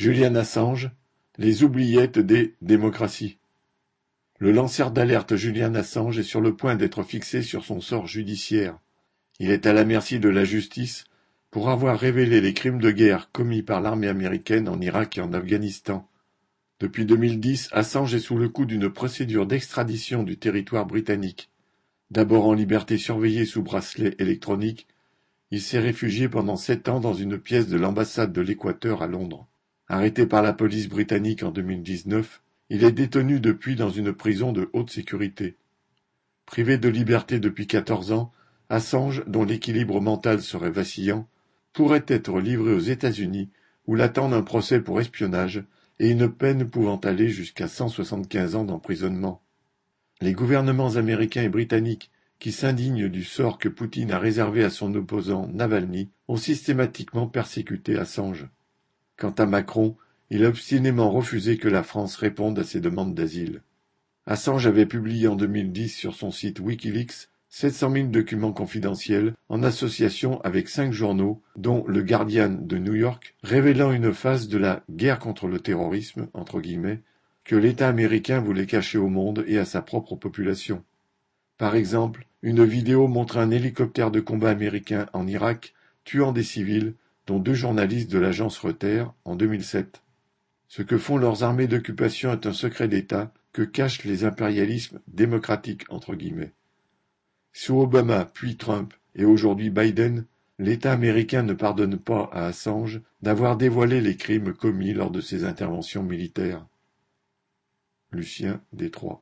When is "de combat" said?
84.10-84.48